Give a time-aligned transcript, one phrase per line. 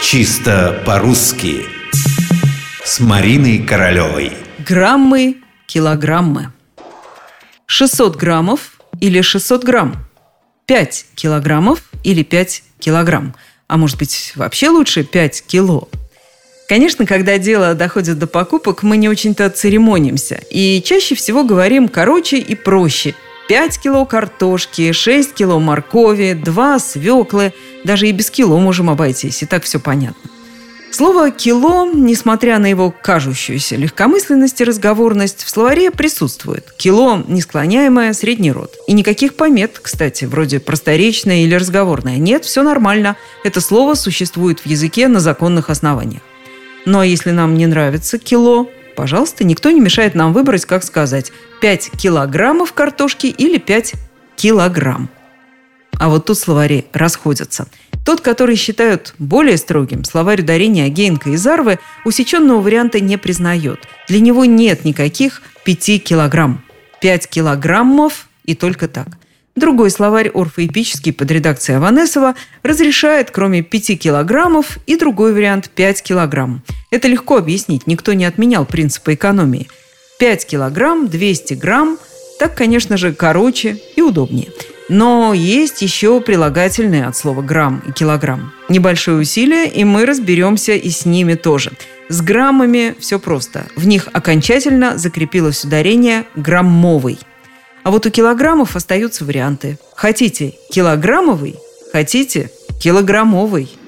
[0.00, 1.66] Чисто по-русски.
[2.84, 4.32] С Мариной Королевой.
[4.64, 6.52] Граммы, килограммы.
[7.66, 9.96] 600 граммов или 600 грамм?
[10.66, 13.34] 5 килограммов или 5 килограмм?
[13.66, 15.88] А может быть вообще лучше 5 кило?
[16.68, 20.40] Конечно, когда дело доходит до покупок, мы не очень-то церемонимся.
[20.50, 23.14] И чаще всего говорим короче и проще–
[23.48, 27.54] 5 кило картошки, 6 кило моркови, 2 свеклы.
[27.84, 30.30] Даже и без кило можем обойтись, и так все понятно.
[30.90, 36.72] Слово «кило», несмотря на его кажущуюся легкомысленность и разговорность, в словаре присутствует.
[36.78, 38.74] Кило– несклоняемое, средний род.
[38.86, 42.16] И никаких помет, кстати, вроде просторечное или разговорное.
[42.16, 43.16] Нет, все нормально.
[43.44, 46.22] Это слово существует в языке на законных основаниях.
[46.86, 51.30] Но если нам не нравится «кило», Пожалуйста, никто не мешает нам выбрать, как сказать,
[51.60, 53.92] 5 килограммов картошки или 5
[54.34, 55.08] килограмм.
[56.00, 57.68] А вот тут словари расходятся.
[58.04, 63.86] Тот, который считают более строгим, словарь ударения Агеенко и Зарвы усеченного варианта не признает.
[64.08, 66.64] Для него нет никаких 5 килограмм.
[67.00, 69.06] 5 килограммов и только так–
[69.58, 76.62] Другой словарь орфоэпический под редакцией Аванесова разрешает, кроме 5 килограммов, и другой вариант 5 килограмм.
[76.92, 79.66] Это легко объяснить, никто не отменял принципа экономии.
[80.20, 81.98] 5 килограмм, 200 грамм,
[82.38, 84.46] так, конечно же, короче и удобнее.
[84.88, 88.52] Но есть еще прилагательные от слова «грамм» и «килограмм».
[88.68, 91.72] Небольшое усилие, и мы разберемся и с ними тоже.
[92.08, 93.66] С граммами все просто.
[93.74, 97.18] В них окончательно закрепилось ударение «граммовый».
[97.88, 99.78] А вот у килограммов остаются варианты.
[99.94, 101.56] Хотите килограммовый,
[101.90, 103.78] хотите килограммовый.